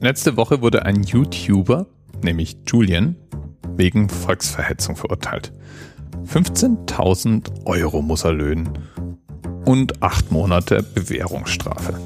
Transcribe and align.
Letzte 0.00 0.36
Woche 0.36 0.60
wurde 0.60 0.84
ein 0.84 1.02
YouTuber, 1.02 1.86
nämlich 2.22 2.56
Julian, 2.66 3.16
wegen 3.76 4.08
Volksverhetzung 4.08 4.96
verurteilt. 4.96 5.52
15.000 6.26 7.66
Euro 7.66 8.02
muss 8.02 8.24
er 8.24 8.32
löhnen 8.32 8.70
und 9.64 10.02
acht 10.02 10.30
Monate 10.30 10.82
Bewährungsstrafe. 10.82 11.98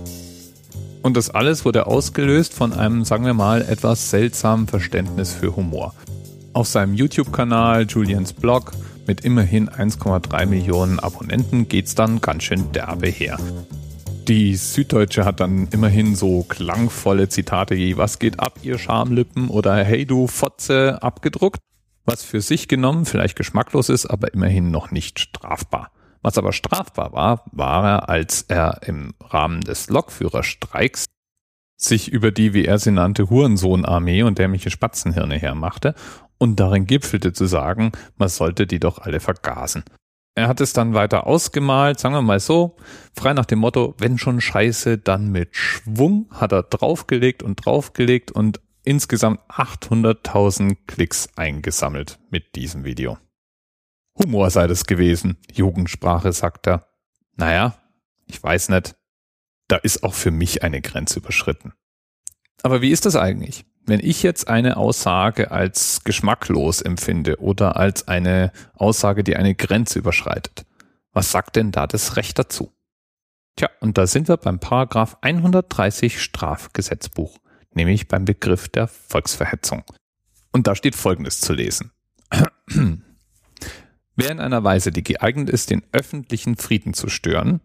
Und 1.03 1.17
das 1.17 1.31
alles 1.31 1.65
wurde 1.65 1.87
ausgelöst 1.87 2.55
von 2.55 2.73
einem, 2.73 3.05
sagen 3.05 3.25
wir 3.25 3.35
mal, 3.35 3.63
etwas 3.63 4.11
seltsamen 4.11 4.67
Verständnis 4.67 5.33
für 5.33 5.57
Humor. 5.57 5.95
Auf 6.53 6.69
seinem 6.69 6.95
YouTube-Kanal 6.95 7.87
Julians 7.87 8.33
Blog 8.33 8.73
mit 9.07 9.23
immerhin 9.23 9.69
1,3 9.71 10.47
Millionen 10.47 10.99
Abonnenten 10.99 11.69
geht's 11.69 11.95
dann 11.95 12.21
ganz 12.21 12.43
schön 12.43 12.73
derbe 12.73 13.09
her. 13.09 13.39
Die 14.29 14.57
Süddeutsche 14.57 15.25
hat 15.25 15.41
dann 15.41 15.69
immerhin 15.69 16.15
so 16.15 16.43
klangvolle 16.43 17.31
Zitate 17.31 17.77
wie 17.77 17.97
Was 17.97 18.19
geht 18.19 18.41
ab, 18.41 18.59
ihr 18.61 18.77
Schamlippen 18.77 19.49
oder 19.49 19.83
Hey 19.83 20.05
du 20.05 20.27
Fotze 20.27 21.03
abgedruckt, 21.03 21.61
was 22.05 22.23
für 22.23 22.43
sich 22.43 22.69
genommen 22.69 23.07
vielleicht 23.07 23.37
geschmacklos 23.37 23.89
ist, 23.89 24.05
aber 24.05 24.35
immerhin 24.35 24.71
noch 24.71 24.91
nicht 24.91 25.19
strafbar. 25.19 25.93
Was 26.21 26.37
aber 26.37 26.53
strafbar 26.53 27.15
war, 27.15 27.45
war 27.53 27.85
er, 27.87 28.09
als 28.11 28.43
er 28.43 28.83
im 28.83 29.15
Rahmen 29.19 29.63
des 29.63 29.89
Lokführerstreiks 29.89 31.07
sich 31.81 32.13
über 32.13 32.31
die, 32.31 32.53
wie 32.53 32.67
er 32.67 32.79
sie 32.79 32.91
nannte, 32.91 33.31
Hurensohnarmee 33.31 34.25
und 34.25 34.39
dämliche 34.39 34.69
Spatzenhirne 34.69 35.37
hermachte 35.37 35.95
und 36.37 36.61
darin 36.61 36.87
gipfelte 36.87 37.33
zu 37.33 37.47
sagen, 37.47 37.93
man 38.19 38.29
sollte 38.29 38.67
die 38.67 38.79
doch 38.79 38.99
alle 38.99 39.21
vergasen. 39.21 39.85
Er 40.39 40.47
hat 40.47 40.61
es 40.61 40.73
dann 40.73 40.95
weiter 40.95 41.27
ausgemalt, 41.27 41.99
sagen 41.99 42.15
wir 42.15 42.23
mal 42.23 42.39
so, 42.39 42.77
frei 43.13 43.33
nach 43.33 43.45
dem 43.45 43.59
Motto, 43.59 43.97
wenn 43.99 44.19
schon 44.19 44.41
Scheiße, 44.41 44.97
dann 44.97 45.33
mit 45.33 45.57
Schwung, 45.57 46.29
hat 46.31 46.53
er 46.53 46.63
draufgelegt 46.63 47.43
und 47.43 47.57
draufgelegt 47.57 48.31
und 48.31 48.61
insgesamt 48.85 49.41
800.000 49.51 50.77
Klicks 50.87 51.29
eingesammelt 51.35 52.21
mit 52.31 52.55
diesem 52.55 52.85
Video. 52.85 53.19
Humor 54.17 54.51
sei 54.51 54.69
das 54.69 54.87
gewesen, 54.87 55.39
Jugendsprache, 55.53 56.33
sagt 56.33 56.69
er. 56.69 56.87
Naja, 57.35 57.77
ich 58.27 58.41
weiß 58.41 58.69
nicht, 58.69 58.95
da 59.67 59.75
ist 59.75 60.05
auch 60.05 60.15
für 60.15 60.31
mich 60.31 60.63
eine 60.63 60.81
Grenze 60.81 61.19
überschritten. 61.19 61.73
Aber 62.63 62.81
wie 62.81 62.91
ist 62.93 63.07
das 63.07 63.17
eigentlich? 63.17 63.65
Wenn 63.89 64.01
ich 64.01 64.23
jetzt 64.23 64.49
eine 64.49 64.77
Aussage 64.77 65.51
als 65.51 66.05
geschmacklos 66.05 66.83
empfinde 66.83 67.41
oder 67.41 67.77
als 67.77 68.07
eine 68.07 68.53
Aussage, 68.75 69.25
die 69.25 69.35
eine 69.35 69.55
Grenze 69.55 69.99
überschreitet, 69.99 70.67
was 71.15 71.33
sagt 71.33 71.57
denn 71.57 71.73
da 71.73 71.87
das 71.87 72.17
Recht 72.17 72.39
dazu? 72.39 72.71
Tja, 73.57 73.71
und 73.81 73.97
da 73.97 74.07
sind 74.07 74.29
wir 74.29 74.37
beim 74.37 74.61
Paragraph 74.61 75.17
130 75.23 76.21
Strafgesetzbuch, 76.21 77.39
nämlich 77.73 78.09
beim 78.09 78.27
Begriff 78.27 78.69
der 78.69 78.89
Volksverhetzung. 78.89 79.85
Und 80.53 80.67
da 80.67 80.75
steht 80.75 80.95
Folgendes 80.95 81.41
zu 81.41 81.55
lesen. 81.55 81.91
Wer 84.17 84.31
in 84.31 84.41
einer 84.41 84.65
Weise, 84.65 84.91
die 84.91 85.03
geeignet 85.03 85.49
ist, 85.49 85.71
den 85.71 85.83
öffentlichen 85.93 86.59
Frieden 86.59 86.93
zu 86.93 87.09
stören, 87.09 87.63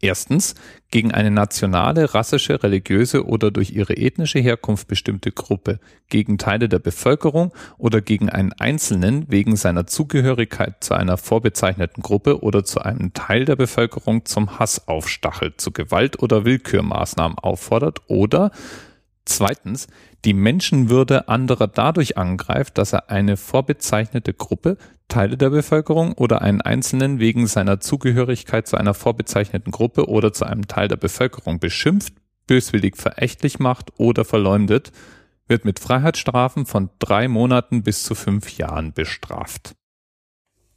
Erstens, 0.00 0.54
gegen 0.92 1.12
eine 1.12 1.32
nationale, 1.32 2.14
rassische, 2.14 2.62
religiöse 2.62 3.26
oder 3.26 3.50
durch 3.50 3.72
ihre 3.72 3.96
ethnische 3.96 4.38
Herkunft 4.38 4.86
bestimmte 4.86 5.32
Gruppe, 5.32 5.80
gegen 6.08 6.38
Teile 6.38 6.68
der 6.68 6.78
Bevölkerung 6.78 7.52
oder 7.78 8.00
gegen 8.00 8.28
einen 8.28 8.52
Einzelnen 8.52 9.26
wegen 9.28 9.56
seiner 9.56 9.88
Zugehörigkeit 9.88 10.84
zu 10.84 10.94
einer 10.94 11.16
vorbezeichneten 11.16 12.00
Gruppe 12.02 12.42
oder 12.42 12.64
zu 12.64 12.80
einem 12.80 13.12
Teil 13.12 13.44
der 13.44 13.56
Bevölkerung 13.56 14.24
zum 14.24 14.60
Hass 14.60 14.86
aufstachelt, 14.86 15.60
zu 15.60 15.72
Gewalt 15.72 16.22
oder 16.22 16.44
Willkürmaßnahmen 16.44 17.36
auffordert 17.36 18.02
oder 18.06 18.52
Zweitens, 19.28 19.88
die 20.24 20.32
Menschenwürde 20.32 21.28
anderer 21.28 21.68
dadurch 21.68 22.16
angreift, 22.16 22.78
dass 22.78 22.94
er 22.94 23.10
eine 23.10 23.36
vorbezeichnete 23.36 24.32
Gruppe, 24.32 24.78
Teile 25.08 25.36
der 25.36 25.50
Bevölkerung 25.50 26.12
oder 26.12 26.40
einen 26.40 26.62
Einzelnen 26.62 27.20
wegen 27.20 27.46
seiner 27.46 27.78
Zugehörigkeit 27.78 28.66
zu 28.66 28.78
einer 28.78 28.94
vorbezeichneten 28.94 29.70
Gruppe 29.70 30.08
oder 30.08 30.32
zu 30.32 30.46
einem 30.46 30.66
Teil 30.66 30.88
der 30.88 30.96
Bevölkerung 30.96 31.60
beschimpft, 31.60 32.14
böswillig 32.46 32.96
verächtlich 32.96 33.58
macht 33.58 33.92
oder 33.98 34.24
verleumdet, 34.24 34.92
wird 35.46 35.66
mit 35.66 35.78
Freiheitsstrafen 35.78 36.64
von 36.64 36.88
drei 36.98 37.28
Monaten 37.28 37.82
bis 37.82 38.04
zu 38.04 38.14
fünf 38.14 38.56
Jahren 38.56 38.94
bestraft. 38.94 39.74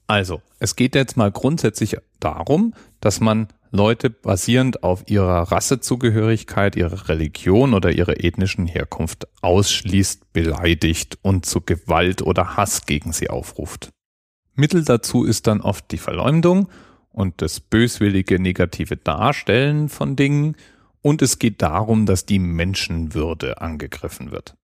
Also, 0.07 0.41
es 0.59 0.75
geht 0.75 0.93
jetzt 0.95 1.15
mal 1.15 1.31
grundsätzlich 1.31 1.95
darum, 2.19 2.73
dass 2.99 3.21
man 3.21 3.47
Leute 3.73 4.09
basierend 4.09 4.83
auf 4.83 5.09
ihrer 5.09 5.49
Rassezugehörigkeit, 5.49 6.75
ihrer 6.75 7.07
Religion 7.07 7.73
oder 7.73 7.91
ihrer 7.91 8.21
ethnischen 8.21 8.67
Herkunft 8.67 9.27
ausschließt, 9.41 10.33
beleidigt 10.33 11.17
und 11.21 11.45
zu 11.45 11.61
Gewalt 11.61 12.21
oder 12.21 12.57
Hass 12.57 12.85
gegen 12.85 13.13
sie 13.13 13.29
aufruft. 13.29 13.89
Mittel 14.55 14.83
dazu 14.83 15.23
ist 15.23 15.47
dann 15.47 15.61
oft 15.61 15.89
die 15.91 15.97
Verleumdung 15.97 16.67
und 17.11 17.41
das 17.41 17.61
böswillige 17.61 18.41
negative 18.41 18.97
Darstellen 18.97 19.87
von 19.87 20.17
Dingen 20.17 20.57
und 21.01 21.21
es 21.21 21.39
geht 21.39 21.61
darum, 21.61 22.05
dass 22.05 22.25
die 22.25 22.39
Menschenwürde 22.39 23.61
angegriffen 23.61 24.31
wird. 24.31 24.57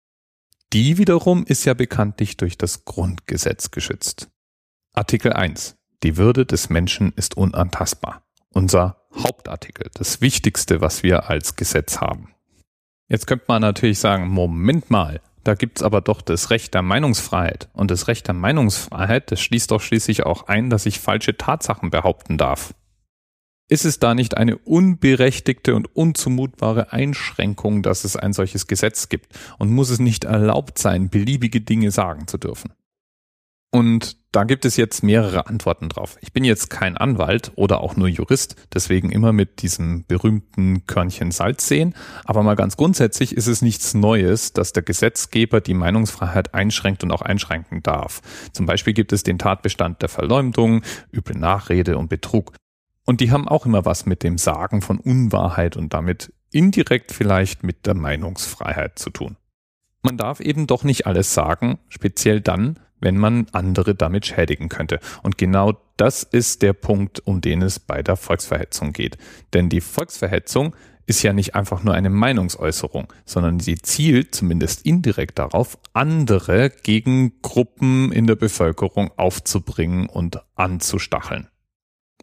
Die 0.73 0.99
wiederum 0.99 1.45
ist 1.45 1.65
ja 1.65 1.75
bekanntlich 1.75 2.37
durch 2.39 2.59
das 2.59 2.85
Grundgesetz 2.85 3.71
geschützt. 3.71 4.29
Artikel 4.95 5.33
1. 5.33 5.77
Die 6.03 6.17
Würde 6.17 6.45
des 6.45 6.71
Menschen 6.71 7.13
ist 7.13 7.37
unantastbar 7.37 8.26
unser 8.57 8.97
Hauptartikel, 9.15 9.91
das 9.93 10.23
Wichtigste, 10.23 10.81
was 10.81 11.03
wir 11.03 11.29
als 11.29 11.57
Gesetz 11.57 12.01
haben. 12.01 12.35
Jetzt 13.07 13.27
könnte 13.27 13.45
man 13.49 13.61
natürlich 13.61 13.99
sagen, 13.99 14.29
Moment 14.29 14.91
mal, 14.91 15.21
da 15.45 15.55
gibt's 15.55 15.83
aber 15.83 16.01
doch 16.01 16.23
das 16.23 16.49
Recht 16.51 16.73
der 16.73 16.81
Meinungsfreiheit. 16.81 17.69
Und 17.75 17.91
das 17.91 18.09
Recht 18.09 18.27
der 18.27 18.35
Meinungsfreiheit, 18.35 19.31
das 19.31 19.43
schließt 19.43 19.71
doch 19.71 19.83
schließlich 19.83 20.25
auch 20.25 20.49
ein, 20.49 20.71
dass 20.71 20.87
ich 20.87 21.01
falsche 21.01 21.37
Tatsachen 21.37 21.91
behaupten 21.91 22.39
darf. 22.39 22.75
Ist 23.69 23.85
es 23.85 23.99
da 23.99 24.15
nicht 24.15 24.39
eine 24.39 24.57
unberechtigte 24.57 25.75
und 25.75 25.95
unzumutbare 25.95 26.93
Einschränkung, 26.93 27.83
dass 27.83 28.05
es 28.05 28.17
ein 28.17 28.33
solches 28.33 28.67
Gesetz 28.67 29.11
gibt? 29.11 29.39
Und 29.59 29.71
muss 29.71 29.91
es 29.91 29.99
nicht 29.99 30.25
erlaubt 30.25 30.79
sein, 30.79 31.11
beliebige 31.11 31.61
Dinge 31.61 31.91
sagen 31.91 32.27
zu 32.27 32.39
dürfen? 32.39 32.73
Und 33.77 34.17
da 34.33 34.45
gibt 34.45 34.65
es 34.65 34.79
jetzt 34.79 35.03
mehrere 35.03 35.49
Antworten 35.49 35.91
drauf. 35.91 36.17
Ich 36.23 36.33
bin 36.33 36.45
jetzt 36.45 36.71
kein 36.71 36.97
Anwalt 36.97 37.53
oder 37.57 37.83
auch 37.83 37.95
nur 37.95 38.09
Jurist, 38.09 38.57
deswegen 38.73 39.11
immer 39.11 39.35
mit 39.35 39.61
diesem 39.61 40.07
berühmten 40.07 40.87
Körnchen 40.87 41.31
Salz 41.31 41.69
sehen. 41.69 41.95
Aber 42.25 42.43
mal 42.43 42.57
ganz 42.57 42.79
grundsätzlich 42.79 43.37
ist 43.37 43.49
es 43.49 43.61
nichts 43.61 43.93
Neues, 43.93 44.55
dass 44.55 44.73
der 44.73 44.83
Gesetzgeber 44.83 45.61
die 45.61 45.75
Meinungsfreiheit 45.75 46.55
einschränkt 46.55 47.05
und 47.05 47.11
auch 47.13 47.21
einschränken 47.21 47.83
darf. 47.83 48.23
Zum 48.55 48.65
Beispiel 48.65 48.95
gibt 48.95 49.13
es 49.13 49.25
den 49.25 49.39
Tatbestand 49.39 50.01
der 50.01 50.09
Verleumdung, 50.09 50.81
üble 51.13 51.37
Nachrede 51.37 51.99
und 51.99 52.09
Betrug. 52.09 52.55
Und 53.05 53.21
die 53.21 53.31
haben 53.31 53.47
auch 53.47 53.67
immer 53.67 53.85
was 53.85 54.07
mit 54.07 54.23
dem 54.23 54.39
Sagen 54.39 54.81
von 54.81 54.99
Unwahrheit 54.99 55.77
und 55.77 55.93
damit 55.93 56.33
indirekt 56.51 57.13
vielleicht 57.13 57.63
mit 57.63 57.85
der 57.85 57.93
Meinungsfreiheit 57.93 58.99
zu 58.99 59.11
tun. 59.11 59.37
Man 60.01 60.17
darf 60.17 60.41
eben 60.41 60.67
doch 60.67 60.83
nicht 60.83 61.07
alles 61.07 61.35
sagen, 61.35 61.79
speziell 61.91 62.41
dann, 62.41 62.79
wenn 63.01 63.17
man 63.17 63.47
andere 63.53 63.95
damit 63.95 64.27
schädigen 64.27 64.69
könnte. 64.69 65.01
Und 65.23 65.39
genau 65.39 65.79
das 65.97 66.23
ist 66.23 66.63
der 66.63 66.73
Punkt, 66.73 67.27
um 67.27 67.41
den 67.41 67.63
es 67.63 67.79
bei 67.79 68.03
der 68.03 68.17
Volksverhetzung 68.17 68.93
geht. 68.93 69.19
Denn 69.53 69.69
die 69.69 69.81
Volksverhetzung 69.81 70.75
ist 71.07 71.23
ja 71.23 71.33
nicht 71.33 71.55
einfach 71.55 71.85
nur 71.85 71.95
eine 71.95 72.11
Meinungsäußerung, 72.11 73.13
sondern 73.25 73.61
sie 73.61 73.77
zielt 73.77 74.35
zumindest 74.35 74.85
indirekt 74.85 75.39
darauf, 75.39 75.79
andere 75.93 76.71
gegen 76.71 77.41
Gruppen 77.43 78.13
in 78.13 78.27
der 78.27 78.35
Bevölkerung 78.35 79.11
aufzubringen 79.17 80.09
und 80.09 80.41
anzustacheln. 80.57 81.49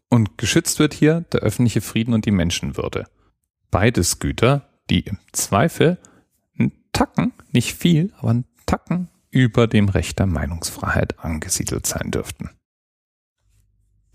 Und 0.09 0.38
geschützt 0.38 0.79
wird 0.79 0.94
hier 0.94 1.22
der 1.31 1.39
öffentliche 1.39 1.81
Frieden 1.81 2.13
und 2.13 2.25
die 2.25 2.31
Menschenwürde. 2.31 3.06
Beides 3.72 4.19
Güter, 4.19 4.69
die 4.89 5.00
im 5.00 5.17
Zweifel 5.31 5.97
einen 6.59 6.73
Tacken, 6.91 7.33
nicht 7.51 7.74
viel, 7.74 8.13
aber 8.18 8.30
einen 8.31 8.45
Tacken 8.65 9.09
über 9.33 9.68
dem 9.68 9.89
Recht 9.89 10.19
der 10.19 10.27
Meinungsfreiheit 10.27 11.19
angesiedelt 11.19 11.88
sein 11.88 12.12
dürften. 12.12 12.51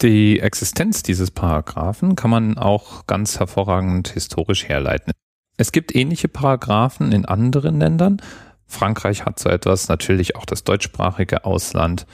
Die 0.01 0.39
Existenz 0.39 1.03
dieses 1.03 1.33
Paragraphen 1.33 2.15
kann 2.15 2.31
man 2.31 2.57
auch 2.57 3.07
ganz 3.09 3.41
hervorragend 3.41 4.09
historisch 4.09 4.69
herleiten. 4.69 5.13
Es 5.57 5.73
gibt 5.73 5.93
ähnliche 5.93 6.29
Paragraphen 6.29 7.11
in 7.11 7.25
anderen 7.25 7.81
Ländern. 7.81 8.23
Frankreich 8.67 9.25
hat 9.25 9.41
so 9.41 9.49
etwas, 9.49 9.89
natürlich 9.89 10.37
auch 10.37 10.45
das 10.45 10.63
deutschsprachige 10.63 11.45
Ausland. 11.45 12.07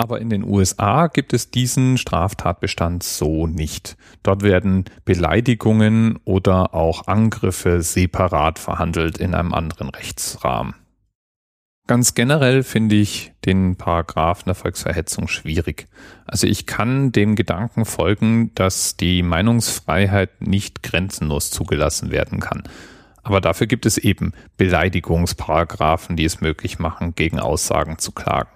Aber 0.00 0.20
in 0.20 0.30
den 0.30 0.44
USA 0.44 1.08
gibt 1.08 1.32
es 1.32 1.50
diesen 1.50 1.98
Straftatbestand 1.98 3.02
so 3.02 3.48
nicht. 3.48 3.96
Dort 4.22 4.44
werden 4.44 4.84
Beleidigungen 5.04 6.20
oder 6.24 6.72
auch 6.72 7.08
Angriffe 7.08 7.82
separat 7.82 8.60
verhandelt 8.60 9.18
in 9.18 9.34
einem 9.34 9.52
anderen 9.52 9.88
Rechtsrahmen. 9.88 10.76
Ganz 11.88 12.12
generell 12.12 12.64
finde 12.64 12.96
ich 12.96 13.32
den 13.46 13.76
Paragraphen 13.76 14.44
der 14.44 14.54
Volksverhetzung 14.54 15.26
schwierig. 15.26 15.88
Also 16.26 16.46
ich 16.46 16.66
kann 16.66 17.12
dem 17.12 17.34
Gedanken 17.34 17.86
folgen, 17.86 18.54
dass 18.54 18.98
die 18.98 19.22
Meinungsfreiheit 19.22 20.42
nicht 20.42 20.82
grenzenlos 20.82 21.50
zugelassen 21.50 22.10
werden 22.10 22.40
kann. 22.40 22.62
Aber 23.22 23.40
dafür 23.40 23.66
gibt 23.66 23.86
es 23.86 23.96
eben 23.96 24.34
Beleidigungsparagraphen, 24.58 26.14
die 26.14 26.26
es 26.26 26.42
möglich 26.42 26.78
machen, 26.78 27.14
gegen 27.14 27.40
Aussagen 27.40 27.98
zu 27.98 28.12
klagen. 28.12 28.50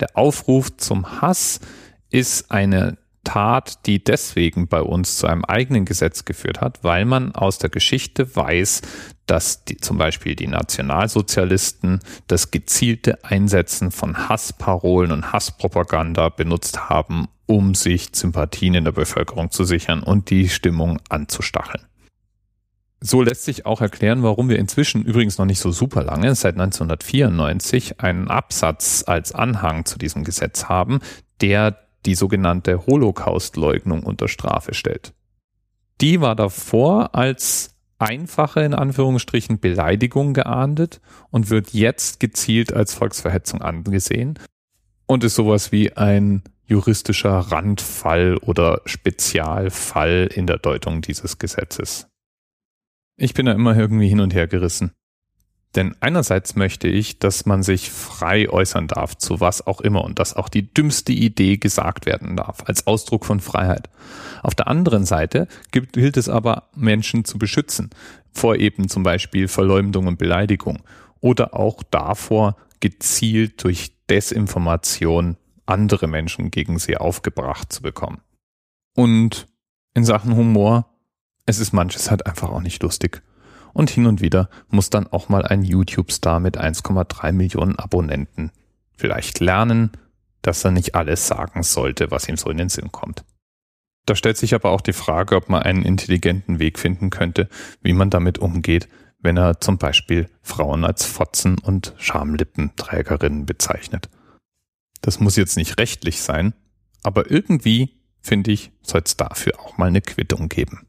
Der 0.00 0.16
Aufruf 0.16 0.74
zum 0.78 1.20
Hass 1.20 1.60
ist 2.08 2.50
eine 2.50 2.96
Tat, 3.24 3.86
die 3.86 4.02
deswegen 4.02 4.68
bei 4.68 4.80
uns 4.80 5.18
zu 5.18 5.26
einem 5.26 5.44
eigenen 5.44 5.84
Gesetz 5.84 6.24
geführt 6.24 6.60
hat, 6.60 6.82
weil 6.82 7.04
man 7.04 7.34
aus 7.34 7.58
der 7.58 7.70
Geschichte 7.70 8.34
weiß, 8.34 8.82
dass 9.26 9.64
die, 9.64 9.76
zum 9.76 9.98
Beispiel 9.98 10.34
die 10.34 10.46
Nationalsozialisten 10.46 12.00
das 12.26 12.50
gezielte 12.50 13.24
Einsetzen 13.24 13.90
von 13.90 14.28
Hassparolen 14.28 15.12
und 15.12 15.32
Hasspropaganda 15.32 16.30
benutzt 16.30 16.88
haben, 16.88 17.28
um 17.46 17.74
sich 17.74 18.08
Sympathien 18.12 18.74
in 18.74 18.84
der 18.84 18.92
Bevölkerung 18.92 19.50
zu 19.50 19.64
sichern 19.64 20.02
und 20.02 20.30
die 20.30 20.48
Stimmung 20.48 20.98
anzustacheln. 21.08 21.84
So 23.02 23.22
lässt 23.22 23.44
sich 23.44 23.64
auch 23.64 23.80
erklären, 23.80 24.22
warum 24.22 24.48
wir 24.48 24.58
inzwischen 24.58 25.02
übrigens 25.04 25.38
noch 25.38 25.46
nicht 25.46 25.60
so 25.60 25.70
super 25.70 26.02
lange, 26.02 26.34
seit 26.34 26.54
1994, 26.54 28.00
einen 28.00 28.28
Absatz 28.28 29.04
als 29.06 29.32
Anhang 29.32 29.86
zu 29.86 29.98
diesem 29.98 30.22
Gesetz 30.22 30.64
haben, 30.64 31.00
der 31.40 31.78
die 32.06 32.14
sogenannte 32.14 32.86
Holocaust-Leugnung 32.86 34.02
unter 34.02 34.28
Strafe 34.28 34.74
stellt. 34.74 35.12
Die 36.00 36.20
war 36.20 36.34
davor 36.34 37.14
als 37.14 37.76
einfache, 37.98 38.60
in 38.60 38.74
Anführungsstrichen, 38.74 39.60
Beleidigung 39.60 40.32
geahndet 40.32 41.00
und 41.30 41.50
wird 41.50 41.72
jetzt 41.72 42.20
gezielt 42.20 42.72
als 42.72 42.94
Volksverhetzung 42.94 43.60
angesehen 43.60 44.38
und 45.06 45.24
ist 45.24 45.34
sowas 45.34 45.72
wie 45.72 45.92
ein 45.92 46.42
juristischer 46.64 47.38
Randfall 47.38 48.36
oder 48.38 48.80
Spezialfall 48.86 50.30
in 50.32 50.46
der 50.46 50.58
Deutung 50.58 51.02
dieses 51.02 51.38
Gesetzes. 51.38 52.06
Ich 53.16 53.34
bin 53.34 53.46
da 53.46 53.52
immer 53.52 53.76
irgendwie 53.76 54.08
hin 54.08 54.20
und 54.20 54.32
her 54.32 54.46
gerissen. 54.46 54.92
Denn 55.76 55.94
einerseits 56.00 56.56
möchte 56.56 56.88
ich, 56.88 57.20
dass 57.20 57.46
man 57.46 57.62
sich 57.62 57.90
frei 57.90 58.48
äußern 58.48 58.88
darf 58.88 59.16
zu 59.16 59.38
was 59.40 59.66
auch 59.66 59.80
immer 59.80 60.02
und 60.02 60.18
dass 60.18 60.34
auch 60.34 60.48
die 60.48 60.74
dümmste 60.74 61.12
Idee 61.12 61.58
gesagt 61.58 62.06
werden 62.06 62.36
darf, 62.36 62.64
als 62.66 62.88
Ausdruck 62.88 63.24
von 63.24 63.38
Freiheit. 63.38 63.88
Auf 64.42 64.56
der 64.56 64.66
anderen 64.66 65.04
Seite 65.04 65.46
gibt, 65.70 65.92
gilt 65.92 66.16
es 66.16 66.28
aber, 66.28 66.70
Menschen 66.74 67.24
zu 67.24 67.38
beschützen, 67.38 67.90
vor 68.32 68.56
eben 68.56 68.88
zum 68.88 69.04
Beispiel 69.04 69.46
Verleumdung 69.46 70.08
und 70.08 70.18
Beleidigung 70.18 70.82
oder 71.20 71.54
auch 71.54 71.82
davor, 71.84 72.56
gezielt 72.80 73.62
durch 73.62 73.92
Desinformation 74.08 75.36
andere 75.66 76.08
Menschen 76.08 76.50
gegen 76.50 76.78
sie 76.78 76.96
aufgebracht 76.96 77.72
zu 77.72 77.82
bekommen. 77.82 78.22
Und 78.96 79.46
in 79.94 80.04
Sachen 80.04 80.34
Humor, 80.34 80.86
es 81.46 81.58
ist 81.58 81.72
manches 81.72 82.10
halt 82.10 82.26
einfach 82.26 82.50
auch 82.50 82.60
nicht 82.62 82.82
lustig. 82.82 83.22
Und 83.72 83.90
hin 83.90 84.06
und 84.06 84.20
wieder 84.20 84.48
muss 84.68 84.90
dann 84.90 85.06
auch 85.06 85.28
mal 85.28 85.44
ein 85.44 85.62
YouTube-Star 85.62 86.40
mit 86.40 86.58
1,3 86.58 87.32
Millionen 87.32 87.76
Abonnenten 87.76 88.50
vielleicht 88.96 89.40
lernen, 89.40 89.92
dass 90.42 90.64
er 90.64 90.70
nicht 90.70 90.94
alles 90.94 91.26
sagen 91.26 91.62
sollte, 91.62 92.10
was 92.10 92.28
ihm 92.28 92.36
so 92.36 92.50
in 92.50 92.58
den 92.58 92.68
Sinn 92.68 92.92
kommt. 92.92 93.24
Da 94.06 94.14
stellt 94.16 94.36
sich 94.36 94.54
aber 94.54 94.70
auch 94.70 94.80
die 94.80 94.92
Frage, 94.92 95.36
ob 95.36 95.48
man 95.48 95.62
einen 95.62 95.84
intelligenten 95.84 96.58
Weg 96.58 96.78
finden 96.78 97.10
könnte, 97.10 97.48
wie 97.82 97.92
man 97.92 98.10
damit 98.10 98.38
umgeht, 98.38 98.88
wenn 99.20 99.36
er 99.36 99.60
zum 99.60 99.78
Beispiel 99.78 100.28
Frauen 100.42 100.84
als 100.84 101.04
Fotzen 101.04 101.58
und 101.58 101.94
Schamlippenträgerinnen 101.98 103.46
bezeichnet. 103.46 104.08
Das 105.02 105.20
muss 105.20 105.36
jetzt 105.36 105.56
nicht 105.56 105.78
rechtlich 105.78 106.20
sein, 106.22 106.54
aber 107.02 107.30
irgendwie, 107.30 108.00
finde 108.20 108.52
ich, 108.52 108.72
soll 108.82 109.02
es 109.04 109.16
dafür 109.16 109.60
auch 109.60 109.78
mal 109.78 109.88
eine 109.88 110.00
Quittung 110.00 110.48
geben. 110.48 110.86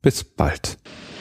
Bis 0.00 0.24
bald. 0.24 0.78